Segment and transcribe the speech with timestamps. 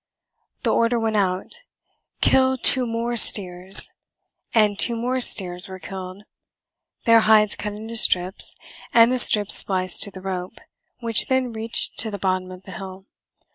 [0.63, 1.59] The order went out:
[2.21, 3.91] "Kill two more steers!"
[4.51, 6.23] And two more steers were killed,
[7.05, 8.55] their hides cut into strips
[8.95, 10.57] and the strips spliced to the rope,
[11.01, 13.05] which then reached to the bottom of the hill.